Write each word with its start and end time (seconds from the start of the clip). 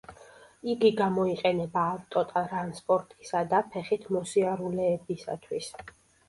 იგი 0.71 0.89
გამოიყენება 1.01 1.83
ავტოტრანსპორტისა 1.89 3.43
და 3.53 3.61
ფეხით 3.75 4.09
მოსიარულეებისათვის. 4.17 5.71